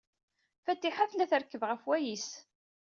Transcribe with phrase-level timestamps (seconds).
[0.65, 2.29] Fatiḥa tella trekkeb ɣef wayis.